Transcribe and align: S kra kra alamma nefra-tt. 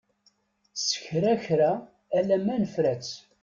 S 0.85 0.89
kra 1.03 1.33
kra 1.43 1.71
alamma 2.17 2.55
nefra-tt. 2.63 3.11